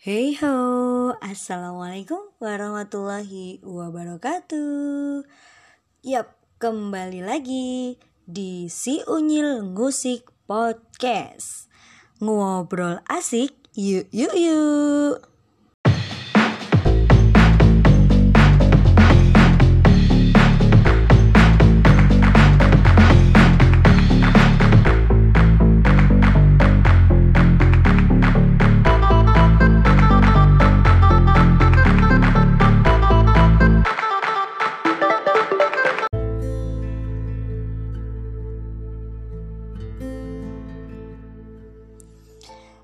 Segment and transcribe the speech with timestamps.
[0.00, 5.28] Hey ho, assalamualaikum warahmatullahi wabarakatuh.
[6.00, 11.68] Yap, kembali lagi di Si Unyil Ngusik Podcast.
[12.16, 15.29] Ngobrol asik, yuk yuk yuk.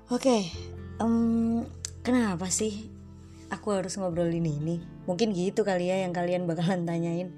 [0.07, 0.39] Oke,
[1.03, 1.67] em,
[1.99, 2.87] kenapa sih
[3.51, 4.79] aku harus ngobrolin ini?
[5.03, 7.35] Mungkin gitu kali ya yang kalian bakalan tanyain.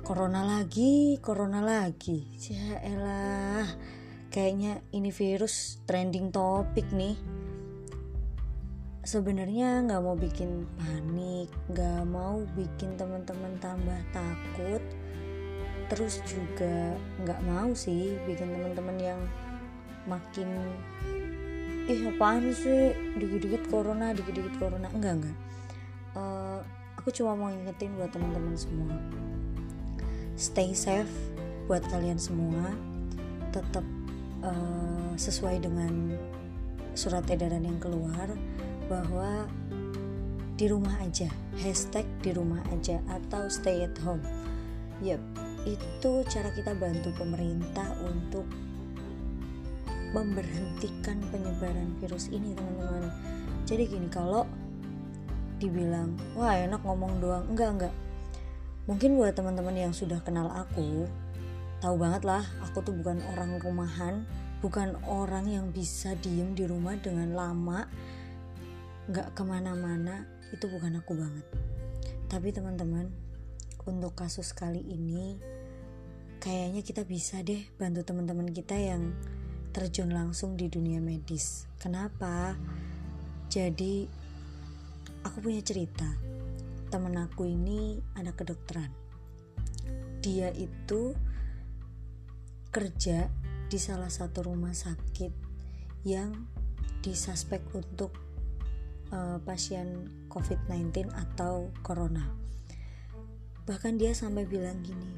[0.00, 2.24] Corona lagi, corona lagi.
[2.48, 3.68] Ya
[4.32, 7.20] kayaknya ini virus trending topik nih.
[9.04, 14.80] Sebenarnya nggak mau bikin panik, nggak mau bikin teman-teman tambah takut.
[15.92, 19.20] Terus juga nggak mau sih bikin teman-teman yang
[20.08, 20.48] makin
[21.88, 22.92] ih apaan sih?
[23.16, 24.92] Dikit-dikit corona dikit-dikit corona.
[24.92, 25.36] Enggak enggak.
[26.12, 26.60] Uh,
[27.00, 28.92] aku cuma mau ingetin buat teman-teman semua.
[30.36, 31.10] Stay safe
[31.64, 32.76] buat kalian semua.
[33.50, 33.84] Tetap
[34.44, 36.12] uh, sesuai dengan
[36.92, 38.28] surat edaran yang keluar
[38.92, 39.48] bahwa
[40.60, 41.32] di rumah aja.
[41.64, 44.22] Hashtag di rumah aja atau stay at home.
[45.00, 45.22] Yep.
[45.64, 48.46] Itu cara kita bantu pemerintah untuk
[50.12, 53.12] memberhentikan penyebaran virus ini teman-teman.
[53.68, 54.48] Jadi gini kalau
[55.58, 57.44] dibilang wah enak ngomong doang.
[57.50, 57.94] Enggak enggak.
[58.88, 61.04] Mungkin buat teman-teman yang sudah kenal aku
[61.78, 64.26] tahu banget lah aku tuh bukan orang rumahan
[64.58, 67.86] bukan orang yang bisa diem di rumah dengan lama
[69.06, 71.46] nggak ke mana-mana itu bukan aku banget.
[72.28, 73.08] Tapi teman-teman
[73.88, 75.38] untuk kasus kali ini
[76.42, 79.14] kayaknya kita bisa deh bantu teman-teman kita yang
[79.70, 81.68] terjun langsung di dunia medis.
[81.78, 82.56] Kenapa?
[83.48, 84.08] Jadi
[85.24, 86.08] aku punya cerita.
[86.88, 88.88] Temen aku ini anak kedokteran.
[90.24, 91.12] Dia itu
[92.72, 93.28] kerja
[93.68, 95.32] di salah satu rumah sakit
[96.08, 96.32] yang
[97.04, 98.16] disuspek untuk
[99.12, 102.24] uh, pasien COVID-19 atau corona.
[103.68, 105.12] Bahkan dia sampai bilang gini,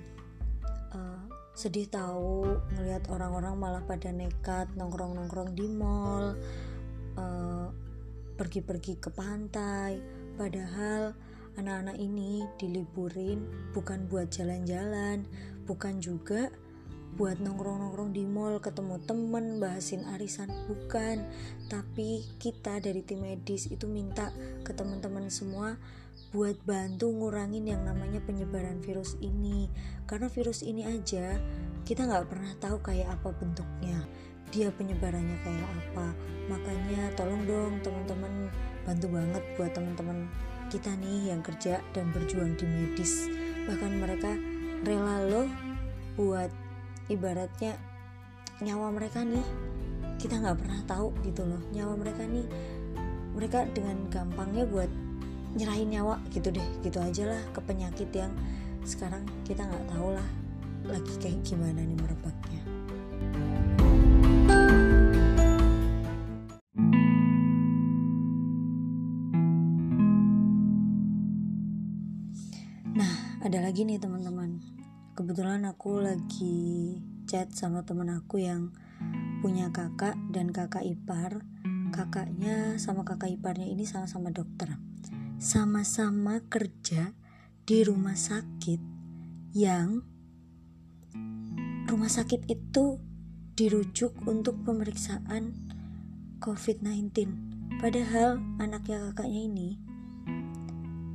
[0.90, 2.46] uh, sedih tahu
[2.76, 6.38] ngelihat orang-orang malah pada nekat nongkrong-nongkrong di mall
[7.18, 7.68] uh,
[8.38, 10.00] pergi-pergi ke pantai.
[10.38, 11.12] Padahal
[11.58, 13.44] anak-anak ini diliburin
[13.76, 15.26] bukan buat jalan-jalan
[15.68, 16.48] bukan juga
[17.10, 20.48] buat nongkrong-nongkrong di mall ketemu temen bahasin arisan.
[20.70, 21.26] Bukan
[21.66, 24.30] tapi kita dari tim medis itu minta
[24.62, 25.74] ke teman-teman semua
[26.30, 29.66] buat bantu ngurangin yang namanya penyebaran virus ini.
[30.06, 31.38] Karena virus ini aja
[31.82, 33.98] kita nggak pernah tahu kayak apa bentuknya.
[34.54, 36.06] Dia penyebarannya kayak apa.
[36.50, 38.50] Makanya tolong dong teman-teman
[38.86, 40.30] bantu banget buat teman-teman
[40.70, 43.26] kita nih yang kerja dan berjuang di medis.
[43.66, 44.30] Bahkan mereka
[44.86, 45.48] rela loh
[46.14, 46.50] buat
[47.10, 47.74] ibaratnya
[48.62, 49.42] nyawa mereka nih.
[50.18, 51.62] Kita nggak pernah tahu gitu loh.
[51.74, 52.46] Nyawa mereka nih
[53.34, 54.90] mereka dengan gampangnya buat
[55.58, 58.30] nyerahin nyawa gitu deh gitu aja lah ke penyakit yang
[58.86, 60.28] sekarang kita nggak tahu lah
[60.86, 62.62] lagi kayak gimana nih merebaknya.
[72.94, 74.62] Nah ada lagi nih teman-teman.
[75.18, 76.96] Kebetulan aku lagi
[77.28, 78.72] chat sama temen aku yang
[79.44, 81.42] punya kakak dan kakak ipar.
[81.90, 84.89] Kakaknya sama kakak iparnya ini sama-sama dokter
[85.40, 87.16] sama-sama kerja
[87.64, 88.76] di rumah sakit
[89.56, 90.04] yang
[91.88, 93.00] rumah sakit itu
[93.56, 95.56] dirujuk untuk pemeriksaan
[96.44, 97.08] COVID-19.
[97.80, 99.68] Padahal anaknya kakaknya ini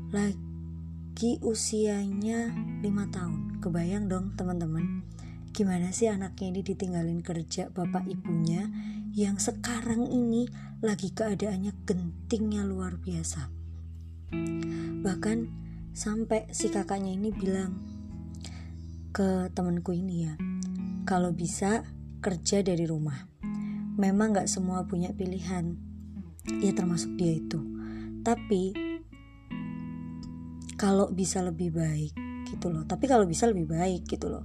[0.10, 2.50] lagi usianya
[2.81, 3.62] 5 tahun.
[3.62, 5.06] Kebayang dong teman-teman,
[5.54, 8.74] gimana sih anaknya ini ditinggalin kerja bapak ibunya
[9.13, 10.50] yang sekarang ini
[10.81, 13.65] lagi keadaannya gentingnya luar biasa.
[15.01, 15.38] Bahkan
[15.94, 17.77] sampai si kakaknya ini bilang
[19.16, 20.33] ke temanku ini ya,
[21.06, 21.86] kalau bisa
[22.24, 23.27] kerja dari rumah.
[23.95, 25.77] Memang gak semua punya pilihan,
[26.60, 27.63] ya termasuk dia itu.
[28.25, 28.75] Tapi
[30.75, 32.12] kalau bisa lebih baik
[32.51, 32.83] gitu loh.
[32.83, 34.44] Tapi kalau bisa lebih baik gitu loh.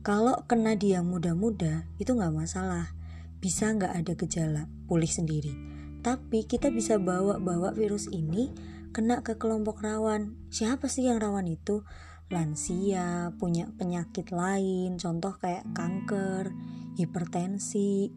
[0.00, 2.88] Kalau kena dia muda-muda itu nggak masalah,
[3.36, 5.52] bisa nggak ada gejala, pulih sendiri.
[6.00, 8.48] tapi kita bisa bawa-bawa virus ini
[8.90, 10.34] kena ke kelompok rawan.
[10.50, 11.86] Siapa sih yang rawan itu?
[12.30, 16.54] Lansia, punya penyakit lain, contoh kayak kanker,
[16.94, 18.14] hipertensi,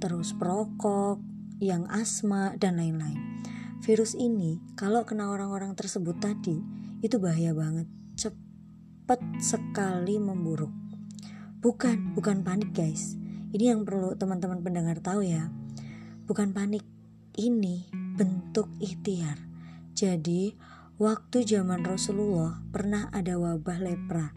[0.00, 1.20] terus perokok,
[1.64, 3.16] yang asma, dan lain-lain.
[3.80, 6.60] Virus ini, kalau kena orang-orang tersebut tadi,
[7.00, 7.88] itu bahaya banget.
[8.16, 10.72] Cepat sekali memburuk.
[11.60, 13.16] Bukan, bukan panik guys.
[13.52, 15.52] Ini yang perlu teman-teman pendengar tahu ya.
[16.24, 16.84] Bukan panik,
[17.36, 19.43] ini bentuk ikhtiar.
[19.94, 20.58] Jadi,
[20.98, 24.34] waktu zaman Rasulullah pernah ada wabah lepra.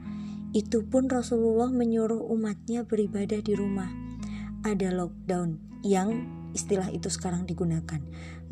[0.53, 3.89] Itu pun Rasulullah menyuruh umatnya beribadah di rumah.
[4.61, 7.97] Ada lockdown yang istilah itu sekarang digunakan.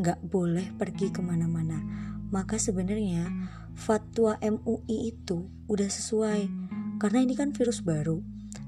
[0.02, 1.78] Nggak boleh pergi ke mana-mana.
[2.34, 3.30] Maka sebenarnya
[3.78, 6.50] fatwa MUI itu udah sesuai.
[6.98, 8.18] Karena ini kan virus baru.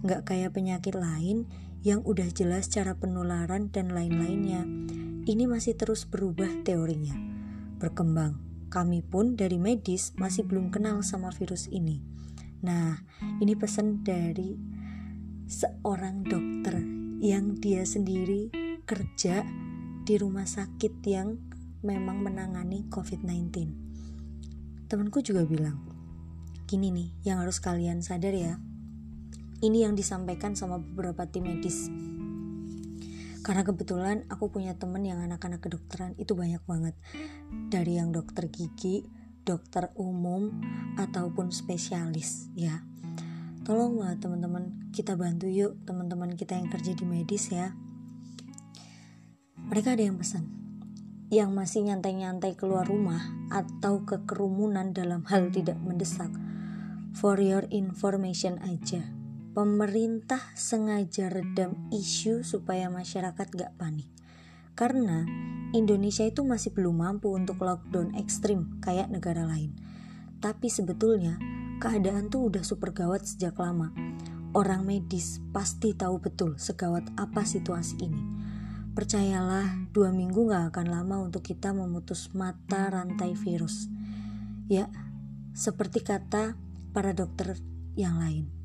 [0.06, 1.50] Nggak kayak penyakit lain
[1.82, 4.66] yang udah jelas cara penularan dan lain-lainnya
[5.28, 7.14] ini masih terus berubah teorinya,
[7.78, 8.38] berkembang.
[8.68, 12.04] Kami pun dari medis masih belum kenal sama virus ini.
[12.66, 13.00] Nah,
[13.40, 14.58] ini pesan dari
[15.48, 16.76] seorang dokter
[17.24, 18.52] yang dia sendiri
[18.84, 19.48] kerja
[20.04, 21.40] di rumah sakit yang
[21.86, 23.48] memang menangani COVID-19.
[24.92, 25.80] Temanku juga bilang,
[26.68, 28.60] gini nih yang harus kalian sadar ya.
[29.58, 31.90] Ini yang disampaikan sama beberapa tim medis
[33.48, 37.00] karena kebetulan aku punya temen yang anak-anak kedokteran itu banyak banget.
[37.72, 39.08] Dari yang dokter gigi
[39.48, 40.52] dokter umum
[41.00, 42.84] ataupun spesialis ya.
[43.64, 47.72] Tolong lah teman-teman kita bantu yuk teman-teman kita yang kerja di medis ya.
[49.56, 50.52] Mereka ada yang pesan
[51.32, 56.32] yang masih nyantai-nyantai keluar rumah atau ke kerumunan dalam hal tidak mendesak.
[57.16, 59.17] For your information aja
[59.58, 64.06] pemerintah sengaja redam isu supaya masyarakat gak panik.
[64.78, 65.26] Karena
[65.74, 69.74] Indonesia itu masih belum mampu untuk lockdown ekstrim kayak negara lain.
[70.38, 71.42] Tapi sebetulnya
[71.82, 73.90] keadaan tuh udah super gawat sejak lama.
[74.54, 78.22] Orang medis pasti tahu betul segawat apa situasi ini.
[78.94, 83.90] Percayalah, dua minggu gak akan lama untuk kita memutus mata rantai virus.
[84.70, 84.86] Ya,
[85.58, 86.54] seperti kata
[86.94, 87.58] para dokter
[87.98, 88.57] yang lain.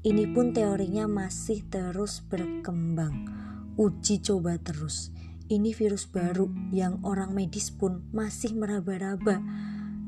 [0.00, 3.28] Ini pun teorinya masih terus berkembang.
[3.76, 5.12] Uji coba terus.
[5.44, 9.44] Ini virus baru yang orang medis pun masih meraba-raba.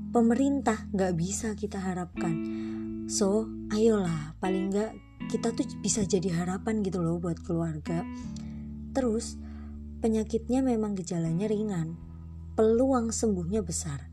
[0.09, 2.33] Pemerintah nggak bisa kita harapkan.
[3.05, 4.97] So, ayolah, paling nggak
[5.29, 8.01] kita tuh bisa jadi harapan gitu loh buat keluarga.
[8.97, 9.37] Terus,
[10.01, 12.01] penyakitnya memang gejalanya ringan.
[12.57, 14.09] Peluang sembuhnya besar.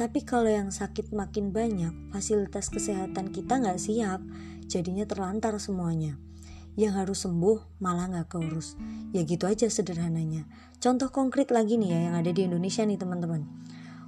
[0.00, 4.24] Tapi kalau yang sakit makin banyak, fasilitas kesehatan kita nggak siap
[4.68, 6.20] jadinya terlantar semuanya.
[6.78, 8.78] Yang harus sembuh malah nggak keurus.
[9.10, 10.46] Ya gitu aja sederhananya.
[10.78, 13.42] Contoh konkret lagi nih ya yang ada di Indonesia nih teman-teman.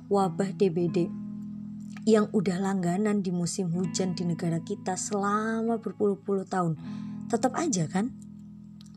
[0.07, 1.11] Wabah DBD
[2.07, 6.79] yang udah langganan di musim hujan di negara kita selama berpuluh-puluh tahun.
[7.27, 8.15] Tetap aja kan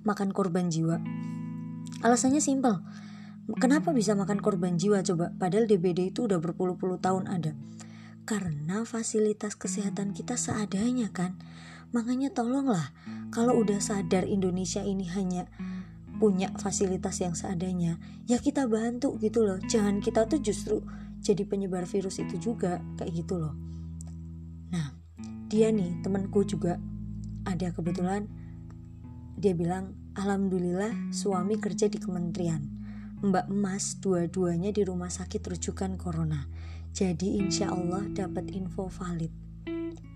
[0.06, 1.02] makan korban jiwa.
[2.06, 2.84] Alasannya simpel.
[3.58, 5.34] Kenapa bisa makan korban jiwa coba?
[5.36, 7.58] Padahal DBD itu udah berpuluh-puluh tahun ada
[8.24, 11.36] karena fasilitas kesehatan kita seadanya kan?
[11.94, 12.96] Makanya tolonglah
[13.30, 15.46] kalau udah sadar Indonesia ini hanya
[16.18, 19.60] punya fasilitas yang seadanya ya kita bantu gitu loh.
[19.62, 20.80] Jangan kita tuh justru
[21.20, 23.54] jadi penyebar virus itu juga kayak gitu loh.
[24.72, 24.96] Nah
[25.52, 26.80] dia nih temanku juga
[27.44, 28.26] ada kebetulan
[29.36, 32.62] dia bilang alhamdulillah suami kerja di kementerian.
[33.24, 36.44] Mbak Emas dua-duanya di rumah sakit rujukan corona
[36.94, 39.34] jadi insya Allah dapat info valid.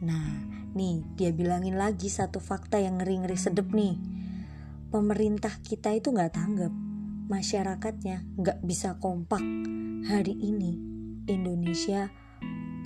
[0.05, 0.29] Nah,
[0.77, 3.97] nih dia bilangin lagi satu fakta yang ngeri-ngeri sedep nih.
[4.93, 6.69] Pemerintah kita itu nggak tanggap,
[7.33, 9.41] masyarakatnya nggak bisa kompak.
[10.05, 10.77] Hari ini
[11.25, 12.13] Indonesia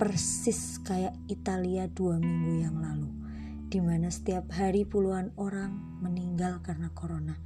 [0.00, 3.12] persis kayak Italia dua minggu yang lalu,
[3.68, 7.36] di mana setiap hari puluhan orang meninggal karena corona.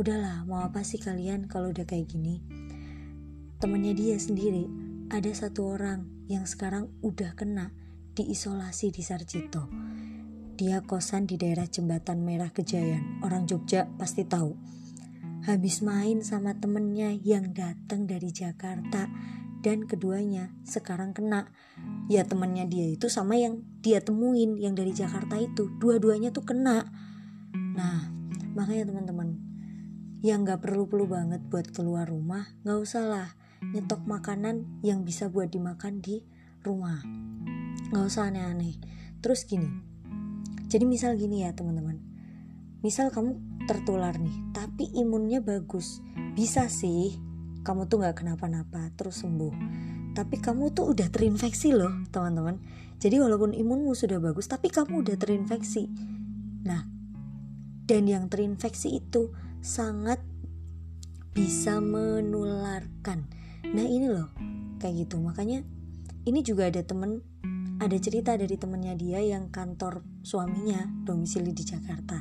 [0.00, 2.40] Udahlah, mau apa sih kalian kalau udah kayak gini?
[3.60, 7.76] Temennya dia sendiri ada satu orang yang sekarang udah kena
[8.16, 9.68] diisolasi di Sarjito.
[10.54, 13.20] Dia kosan di daerah Jembatan Merah Kejayan.
[13.26, 14.54] Orang Jogja pasti tahu.
[15.44, 19.10] Habis main sama temennya yang datang dari Jakarta
[19.60, 21.52] dan keduanya sekarang kena.
[22.08, 25.68] Ya temennya dia itu sama yang dia temuin yang dari Jakarta itu.
[25.82, 26.86] Dua-duanya tuh kena.
[27.52, 28.08] Nah,
[28.56, 29.36] makanya teman-teman
[30.24, 33.28] yang gak perlu-perlu banget buat keluar rumah, gak usah lah
[33.74, 36.22] nyetok makanan yang bisa buat dimakan di
[36.62, 37.02] rumah.
[37.90, 38.78] Nggak usah aneh-aneh.
[39.18, 39.94] Terus gini
[40.74, 42.02] jadi misal gini ya teman-teman.
[42.82, 46.02] Misal kamu tertular nih tapi imunnya bagus.
[46.34, 47.14] Bisa sih
[47.62, 49.54] kamu tuh nggak kenapa-napa terus sembuh.
[50.18, 52.58] Tapi kamu tuh udah terinfeksi loh teman-teman.
[52.98, 55.86] Jadi walaupun imunmu sudah bagus tapi kamu udah terinfeksi.
[56.66, 56.82] Nah
[57.86, 59.30] dan yang terinfeksi itu
[59.62, 60.18] sangat
[61.34, 63.30] bisa menularkan
[63.72, 64.28] nah ini loh
[64.82, 65.16] kayak gitu.
[65.22, 65.64] Makanya
[66.28, 67.24] ini juga ada temen
[67.80, 72.20] ada cerita dari temennya dia yang kantor suaminya domisili di Jakarta.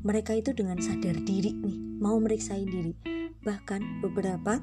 [0.00, 2.96] Mereka itu dengan sadar diri nih mau meriksain diri.
[3.40, 4.58] Bahkan beberapa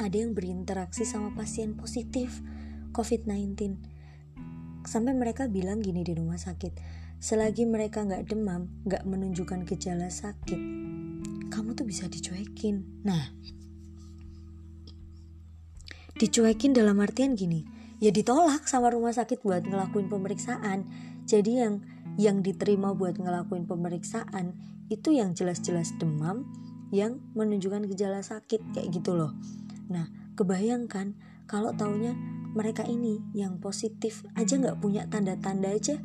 [0.00, 2.40] ada yang berinteraksi sama pasien positif
[2.96, 3.76] COVID-19
[4.88, 6.72] sampai mereka bilang gini di rumah sakit
[7.20, 10.56] selagi mereka nggak demam nggak menunjukkan gejala sakit
[11.52, 13.02] kamu tuh bisa dicuekin.
[13.04, 13.28] Nah
[16.20, 17.64] dicuekin dalam artian gini
[17.96, 20.84] ya ditolak sama rumah sakit buat ngelakuin pemeriksaan.
[21.24, 21.80] Jadi yang
[22.20, 24.52] yang diterima buat ngelakuin pemeriksaan
[24.92, 26.44] itu yang jelas-jelas demam
[26.90, 29.32] yang menunjukkan gejala sakit kayak gitu loh.
[29.88, 31.16] Nah kebayangkan
[31.48, 32.12] kalau taunya
[32.50, 36.02] mereka ini yang positif aja nggak punya tanda-tanda aja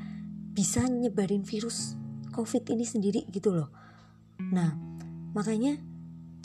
[0.56, 1.98] bisa nyebarin virus
[2.32, 3.74] covid ini sendiri gitu loh.
[4.40, 4.78] Nah
[5.34, 5.76] makanya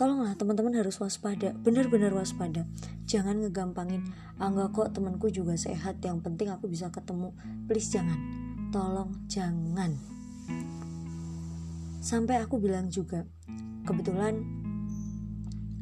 [0.00, 1.52] tolonglah teman-teman harus waspada.
[1.60, 2.64] Benar-benar waspada.
[3.04, 4.00] Jangan ngegampangin
[4.40, 6.00] ah, kok temanku juga sehat?
[6.00, 7.36] Yang penting aku bisa ketemu.
[7.68, 8.16] Please jangan.
[8.72, 10.00] Tolong jangan.
[12.00, 13.28] Sampai aku bilang juga
[13.84, 14.40] kebetulan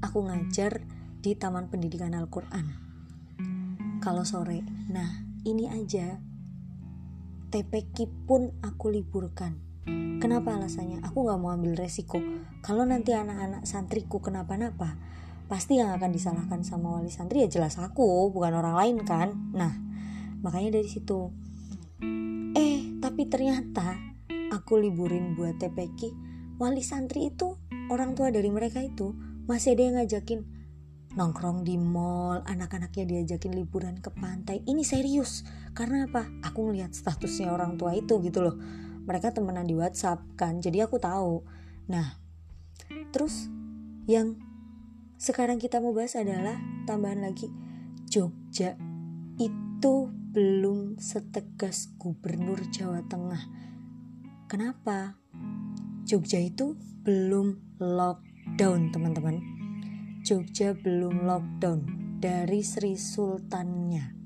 [0.03, 0.83] aku ngajar
[1.23, 2.67] di Taman Pendidikan Al-Quran.
[4.03, 6.19] Kalau sore nah ini aja.
[7.49, 9.68] TPK pun aku liburkan
[10.19, 10.99] Kenapa alasannya?
[11.07, 12.19] Aku gak mau ambil resiko.
[12.59, 14.99] Kalau nanti anak-anak santriku kenapa-napa,
[15.47, 19.33] pasti yang akan disalahkan sama wali santri ya jelas aku, bukan orang lain kan.
[19.55, 19.79] Nah,
[20.43, 21.31] makanya dari situ.
[22.59, 23.95] Eh, tapi ternyata
[24.51, 26.11] aku liburin buat TPK,
[26.59, 27.55] wali santri itu
[27.89, 29.15] orang tua dari mereka itu
[29.47, 30.41] masih ada yang ngajakin
[31.17, 34.61] nongkrong di mall, anak-anaknya diajakin liburan ke pantai.
[34.67, 35.43] Ini serius.
[35.73, 36.27] Karena apa?
[36.45, 38.59] Aku ngeliat statusnya orang tua itu gitu loh
[39.09, 41.41] mereka temenan di WhatsApp kan jadi aku tahu.
[41.89, 42.21] Nah
[43.09, 43.49] terus
[44.05, 44.37] yang
[45.17, 47.49] sekarang kita mau bahas adalah tambahan lagi
[48.09, 48.77] Jogja
[49.41, 49.95] itu
[50.33, 53.43] belum setegas gubernur Jawa Tengah.
[54.49, 55.17] Kenapa?
[56.09, 56.73] Jogja itu
[57.05, 59.41] belum lockdown teman-teman.
[60.25, 61.81] Jogja belum lockdown
[62.17, 64.17] dari Sri Sultannya.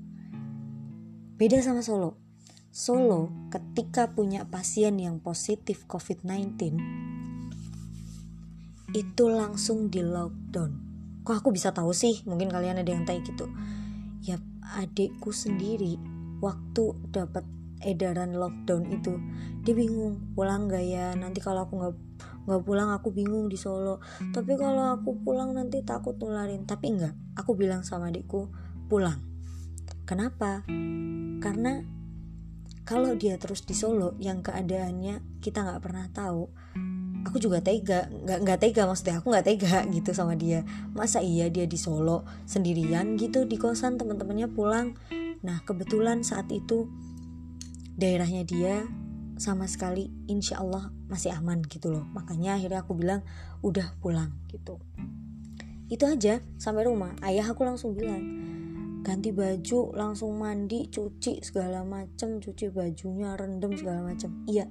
[1.35, 2.22] Beda sama Solo
[2.73, 6.81] Solo ketika punya pasien yang positif COVID-19
[8.97, 10.81] itu langsung di lockdown.
[11.21, 12.25] Kok aku bisa tahu sih?
[12.25, 13.45] Mungkin kalian ada yang tanya gitu.
[14.25, 14.41] Ya
[14.73, 16.01] adikku sendiri
[16.41, 17.45] waktu dapat
[17.85, 19.21] edaran lockdown itu
[19.61, 21.93] dia bingung pulang gak ya nanti kalau aku nggak
[22.49, 24.01] nggak pulang aku bingung di Solo
[24.33, 28.47] tapi kalau aku pulang nanti takut nularin tapi enggak aku bilang sama adikku
[28.87, 29.19] pulang
[30.07, 30.63] kenapa
[31.43, 31.83] karena
[32.83, 36.51] kalau dia terus di Solo yang keadaannya kita nggak pernah tahu
[37.23, 38.11] aku juga tega.
[38.11, 40.61] Nggak nggak tega maksudnya aku nggak tega gitu sama dia.
[40.91, 44.93] Masa iya dia di Solo sendirian gitu di kosan teman-temannya pulang?
[45.41, 46.87] Nah kebetulan saat itu
[47.95, 48.83] daerahnya dia
[49.39, 52.05] sama sekali insya Allah masih aman gitu loh.
[52.13, 53.25] Makanya akhirnya aku bilang
[53.65, 54.77] udah pulang gitu.
[55.89, 57.15] Itu aja sampai rumah.
[57.23, 58.21] Ayah aku langsung bilang
[59.03, 64.47] ganti baju langsung mandi cuci segala macem cuci bajunya rendam segala macem.
[64.47, 64.65] Iya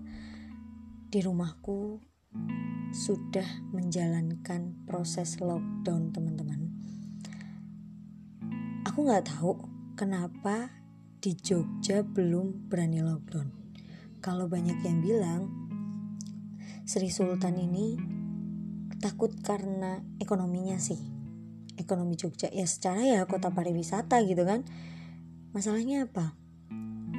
[1.12, 2.01] di rumahku
[2.97, 3.45] sudah
[3.77, 6.73] menjalankan proses lockdown teman-teman.
[8.89, 9.61] Aku nggak tahu
[9.93, 10.73] kenapa
[11.21, 13.53] di Jogja belum berani lockdown.
[14.25, 15.43] Kalau banyak yang bilang
[16.89, 18.01] Sri Sultan ini
[19.05, 21.22] takut karena ekonominya sih
[21.76, 24.64] ekonomi Jogja ya secara ya kota pariwisata gitu kan.
[25.52, 26.37] Masalahnya apa?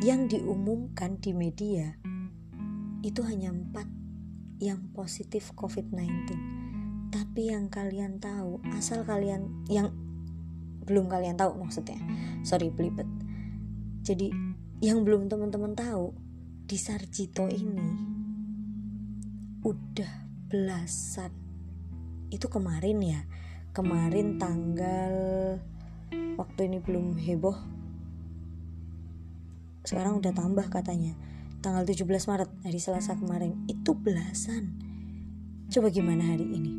[0.02, 1.96] Yang diumumkan di media
[3.04, 3.86] itu hanya empat
[4.64, 6.64] yang positif COVID-19
[7.14, 9.94] tapi yang kalian tahu asal kalian yang
[10.90, 12.02] belum kalian tahu maksudnya.
[12.42, 13.06] Sorry belibet.
[14.02, 14.34] Jadi
[14.82, 16.12] yang belum teman-teman tahu
[16.66, 17.90] di Sarjito ini
[19.64, 20.14] udah
[20.50, 21.32] belasan
[22.34, 23.22] itu kemarin ya
[23.74, 25.14] kemarin tanggal
[26.38, 27.58] waktu ini belum heboh.
[29.82, 31.18] Sekarang udah tambah katanya.
[31.66, 33.66] Tanggal 17 Maret hari Selasa kemarin.
[33.66, 34.78] Itu belasan.
[35.74, 36.72] Coba gimana hari ini?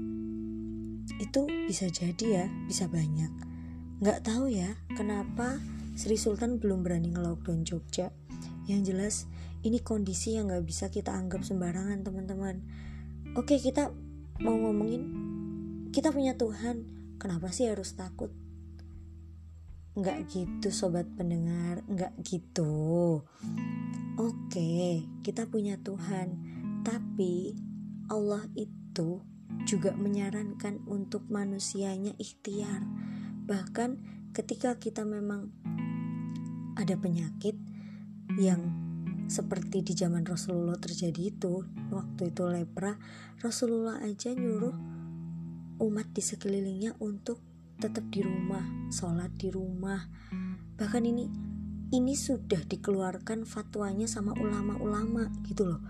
[1.19, 3.33] Itu bisa jadi ya bisa banyak.
[3.99, 5.59] Nggak tahu ya kenapa
[5.99, 8.15] Sri Sultan belum berani ngelockdown Jogja?
[8.71, 9.15] Yang jelas
[9.67, 12.63] ini kondisi yang nggak bisa kita anggap sembarangan teman-teman.
[13.35, 13.91] Oke kita
[14.39, 15.24] mau ngomongin
[15.95, 16.91] kita punya Tuhan
[17.23, 18.35] kenapa sih harus takut?
[19.95, 23.23] Nggak gitu sobat pendengar nggak gitu.
[24.19, 26.35] Oke kita punya Tuhan
[26.83, 27.55] tapi
[28.11, 29.23] Allah itu
[29.71, 32.83] juga menyarankan untuk manusianya ikhtiar.
[33.47, 33.91] Bahkan
[34.35, 35.55] ketika kita memang
[36.75, 37.55] ada penyakit
[38.35, 38.67] yang
[39.31, 41.63] seperti di zaman Rasulullah terjadi itu
[41.95, 42.99] waktu itu lepra
[43.39, 44.94] Rasulullah aja nyuruh
[45.81, 47.41] umat di sekelilingnya untuk
[47.79, 50.07] tetap di rumah sholat di rumah.
[50.79, 51.25] Bahkan ini
[51.95, 55.81] ini sudah dikeluarkan fatwanya sama ulama-ulama gitu loh.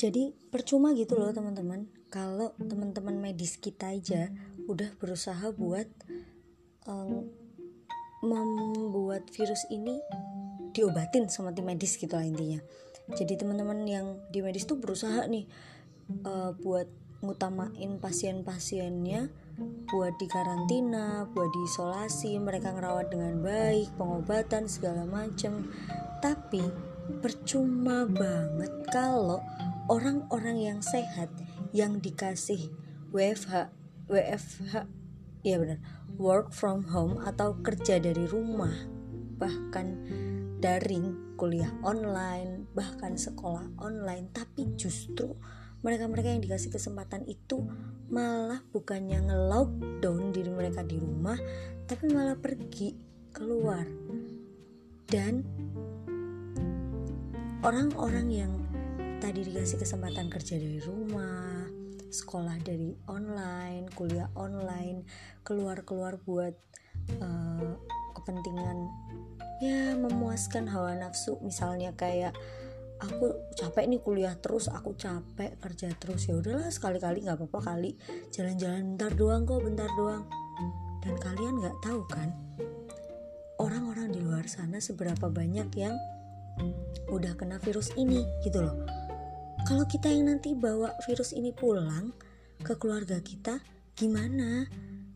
[0.00, 1.84] Jadi percuma gitu loh teman-teman.
[2.08, 4.32] Kalau teman-teman medis kita aja
[4.64, 5.86] udah berusaha buat
[6.88, 7.28] um,
[8.24, 10.00] membuat virus ini
[10.72, 12.60] diobatin sama tim medis gitu lah intinya
[13.14, 15.46] jadi teman-teman yang di medis tuh berusaha nih
[16.26, 16.86] uh, buat
[17.20, 19.28] ngutamain pasien-pasiennya
[19.90, 25.68] buat di karantina, buat diisolasi, mereka ngerawat dengan baik, pengobatan segala macam.
[26.24, 26.64] Tapi
[27.20, 29.42] percuma banget kalau
[29.90, 31.28] orang-orang yang sehat
[31.74, 32.70] yang dikasih
[33.10, 33.68] WFH,
[34.06, 34.86] WFH,
[35.42, 35.80] ya benar,
[36.16, 38.72] work from home atau kerja dari rumah
[39.40, 39.96] bahkan
[40.60, 45.34] daring kuliah online bahkan sekolah online tapi justru
[45.80, 47.64] mereka-mereka yang dikasih kesempatan itu
[48.12, 51.40] malah bukannya nge-lockdown diri mereka di rumah
[51.88, 52.92] tapi malah pergi
[53.32, 53.82] keluar.
[55.10, 55.42] Dan
[57.64, 58.52] orang-orang yang
[59.18, 61.66] tadi dikasih kesempatan kerja dari rumah
[62.10, 65.06] sekolah dari online, kuliah online,
[65.46, 66.54] keluar-keluar buat
[67.22, 67.74] uh,
[68.18, 68.78] kepentingan
[69.60, 71.36] ya memuaskan hawa nafsu.
[71.44, 72.34] Misalnya kayak
[73.00, 76.26] aku capek nih kuliah terus aku capek kerja terus.
[76.26, 77.94] Ya udahlah sekali-kali nggak apa-apa kali.
[78.32, 80.24] Jalan-jalan bentar doang kok bentar doang.
[81.00, 82.28] Dan kalian nggak tahu kan
[83.60, 85.96] orang-orang di luar sana seberapa banyak yang
[87.12, 88.76] udah kena virus ini gitu loh.
[89.68, 92.16] Kalau kita yang nanti bawa virus ini pulang
[92.60, 93.60] ke keluarga kita,
[93.92, 94.64] gimana?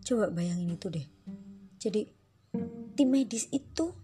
[0.05, 1.07] Coba bayangin itu deh.
[1.81, 2.05] Jadi
[2.95, 3.97] tim medis itu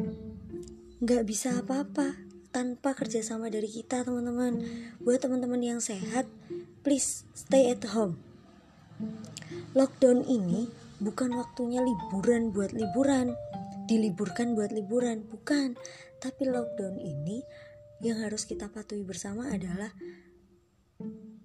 [1.00, 2.12] nggak bisa apa-apa
[2.52, 4.60] tanpa kerjasama dari kita teman-teman.
[5.00, 6.28] Buat teman-teman yang sehat,
[6.84, 8.20] please stay at home.
[9.72, 10.68] Lockdown ini
[11.00, 13.32] bukan waktunya liburan buat liburan,
[13.88, 15.78] diliburkan buat liburan, bukan.
[16.20, 17.40] Tapi lockdown ini
[18.04, 19.88] yang harus kita patuhi bersama adalah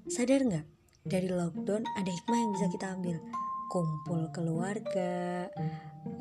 [0.05, 0.65] Sadar nggak?
[1.01, 3.17] Dari lockdown ada hikmah yang bisa kita ambil.
[3.71, 5.49] Kumpul keluarga,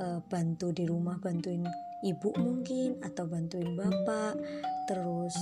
[0.01, 1.67] uh, bantu di rumah bantuin
[2.05, 4.37] ibu mungkin atau bantuin bapak.
[4.85, 5.35] Terus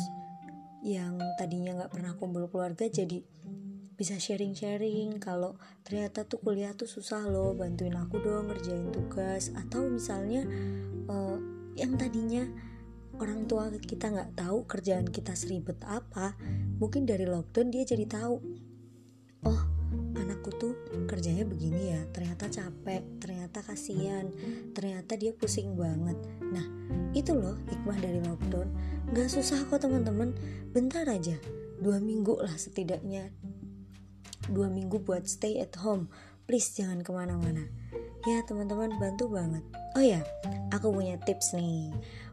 [0.82, 3.22] yang tadinya nggak pernah kumpul keluarga jadi
[3.94, 5.54] bisa sharing-sharing kalau
[5.86, 10.42] ternyata tuh kuliah tuh susah loh bantuin aku dong ngerjain tugas atau misalnya
[11.06, 11.38] uh,
[11.78, 12.42] yang tadinya
[13.22, 16.34] orang tua kita nggak tahu kerjaan kita seribet apa
[16.82, 18.42] mungkin dari lockdown dia jadi tahu
[19.46, 19.62] oh
[20.22, 20.72] anakku tuh
[21.10, 24.30] kerjanya begini ya ternyata capek ternyata kasihan
[24.72, 26.16] ternyata dia pusing banget.
[26.40, 26.66] Nah
[27.12, 28.68] itu loh hikmah dari lockdown.
[29.12, 30.32] Nggak susah kok teman-teman.
[30.72, 31.36] Bentar aja
[31.82, 33.34] dua minggu lah setidaknya.
[34.48, 36.08] Dua minggu buat stay at home.
[36.46, 37.68] Please jangan ke mana-mana.
[38.24, 39.66] Ya teman-teman bantu banget.
[39.98, 40.22] Oh ya
[40.70, 41.92] aku punya tips nih.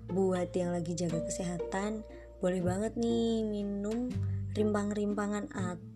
[0.09, 2.05] Buat yang lagi jaga kesehatan
[2.39, 4.07] boleh banget nih minum
[4.55, 5.88] rimpang-rimpangan atau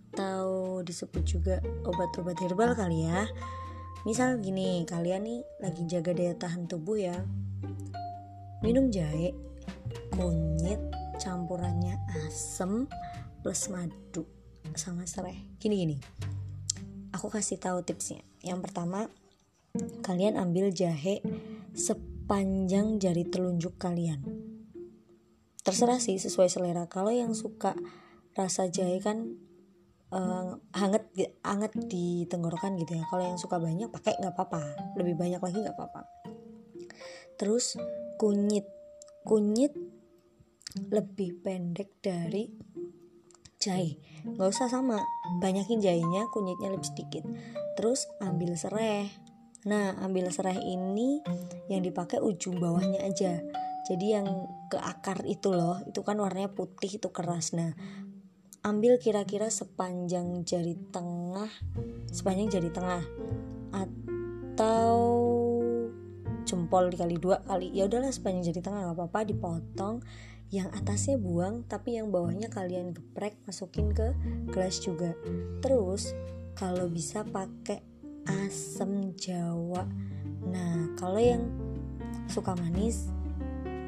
[0.83, 1.55] disebut juga
[1.87, 3.25] obat-obat herbal kali ya.
[4.03, 7.15] Misal gini kalian nih lagi jaga daya tahan tubuh ya.
[8.59, 9.31] Minum jahe
[10.11, 10.79] kunyit
[11.23, 11.95] campurannya
[12.27, 12.85] asem
[13.41, 14.27] plus madu
[14.75, 15.39] sama serai.
[15.57, 15.97] Gini gini.
[17.15, 18.19] Aku kasih tahu tipsnya.
[18.43, 19.07] Yang pertama
[20.03, 21.23] kalian ambil jahe
[21.71, 24.19] sepanjang jari telunjuk kalian.
[25.63, 26.91] Terserah sih sesuai selera.
[26.91, 27.71] Kalau yang suka
[28.35, 29.39] rasa jahe kan
[30.13, 31.09] uh, hangat
[31.41, 33.03] hangat di tenggorokan gitu ya.
[33.09, 34.93] Kalau yang suka banyak pakai nggak apa-apa.
[34.95, 36.01] Lebih banyak lagi nggak apa-apa.
[37.41, 37.81] Terus
[38.21, 38.69] kunyit,
[39.25, 39.73] kunyit
[40.93, 42.53] lebih pendek dari
[43.57, 43.97] jahe.
[44.23, 45.01] Nggak usah sama,
[45.41, 47.25] banyakin jahenya, kunyitnya lebih sedikit.
[47.73, 49.09] Terus ambil serai
[49.63, 51.23] Nah, ambil serai ini
[51.71, 53.39] yang dipakai ujung bawahnya aja.
[53.87, 54.27] Jadi yang
[54.67, 57.55] ke akar itu loh, itu kan warnanya putih itu keras.
[57.55, 57.71] Nah,
[58.63, 61.51] ambil kira-kira sepanjang jari tengah,
[62.07, 63.03] sepanjang jari tengah.
[63.75, 64.95] Atau
[66.47, 67.75] jempol dikali dua kali.
[67.75, 69.99] Ya udahlah sepanjang jari tengah nggak apa-apa dipotong.
[70.47, 74.15] Yang atasnya buang tapi yang bawahnya kalian geprek masukin ke
[74.47, 75.11] gelas juga.
[75.59, 76.15] Terus
[76.55, 77.83] kalau bisa pakai
[78.47, 79.83] asam jawa.
[80.47, 81.51] Nah kalau yang
[82.31, 83.11] suka manis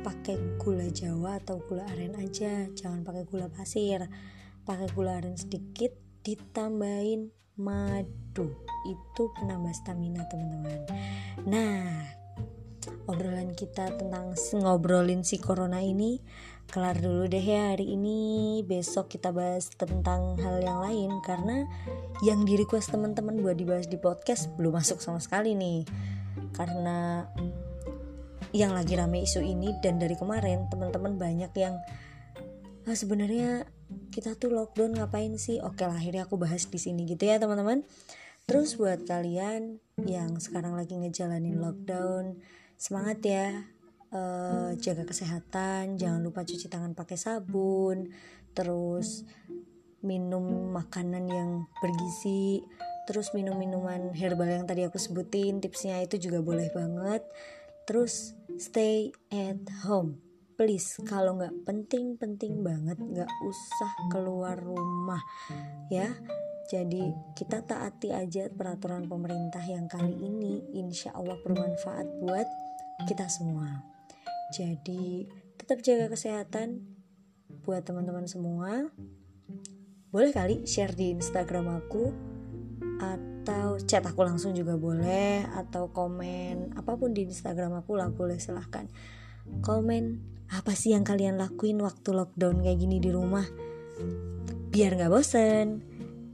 [0.04, 2.68] pakai gula jawa atau gula aren aja.
[2.76, 4.04] Jangan pakai gula pasir
[4.66, 5.94] pakai gula aren sedikit
[6.26, 7.30] ditambahin
[7.62, 8.50] madu.
[8.86, 10.82] Itu penambah stamina teman-teman.
[11.46, 11.86] Nah
[13.06, 16.22] obrolan kita tentang ngobrolin si corona ini
[16.66, 18.62] kelar dulu deh ya hari ini.
[18.66, 21.70] Besok kita bahas tentang hal yang lain karena
[22.26, 25.86] yang di request teman-teman buat dibahas di podcast belum masuk sama sekali nih.
[26.52, 27.30] Karena
[28.56, 31.76] yang lagi rame isu ini dan dari kemarin teman-teman banyak yang
[32.88, 33.68] ah, sebenarnya
[34.10, 35.62] kita tuh lockdown ngapain sih?
[35.62, 37.86] Oke lah akhirnya aku bahas di sini gitu ya teman-teman.
[38.46, 42.40] Terus buat kalian yang sekarang lagi ngejalanin lockdown
[42.78, 43.50] semangat ya.
[44.16, 48.16] Uh, jaga kesehatan jangan lupa cuci tangan pakai sabun
[48.56, 49.28] terus
[50.00, 51.50] minum makanan yang
[51.84, 52.64] bergizi
[53.10, 57.26] terus minum minuman herbal yang tadi aku sebutin tipsnya itu juga boleh banget.
[57.86, 60.25] Terus stay at home
[60.56, 65.22] please kalau nggak penting-penting banget nggak usah keluar rumah
[65.92, 66.08] ya.
[66.66, 70.66] Jadi kita taati aja peraturan pemerintah yang kali ini.
[70.74, 72.48] Insya Allah bermanfaat buat
[73.06, 73.86] kita semua.
[74.50, 75.30] Jadi
[75.62, 76.82] tetap jaga kesehatan
[77.62, 78.90] buat teman-teman semua.
[80.10, 82.10] Boleh kali share di Instagram aku
[82.98, 88.40] atau chat aku langsung juga boleh atau komen apa pun di Instagram aku lah boleh
[88.40, 88.88] silahkan
[89.66, 93.46] komen apa sih yang kalian lakuin waktu lockdown kayak gini di rumah?
[94.70, 95.82] Biar nggak bosen.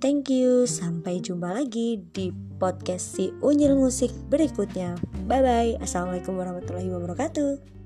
[0.02, 0.66] Thank you.
[0.66, 4.98] Sampai jumpa lagi di podcast si Unyil Musik berikutnya.
[5.26, 7.81] Bye bye assalamualaikum warahmatullahi wabarakatuh